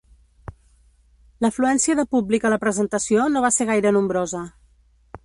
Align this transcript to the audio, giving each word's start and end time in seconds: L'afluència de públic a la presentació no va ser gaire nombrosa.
L'afluència 1.45 1.97
de 2.01 2.05
públic 2.15 2.47
a 2.47 2.53
la 2.55 2.59
presentació 2.65 3.29
no 3.35 3.45
va 3.47 3.53
ser 3.59 3.69
gaire 3.73 3.93
nombrosa. 3.99 4.43